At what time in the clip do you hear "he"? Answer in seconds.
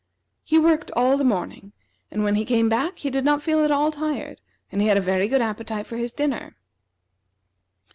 0.43-0.57, 2.33-2.43, 2.97-3.11, 4.81-4.87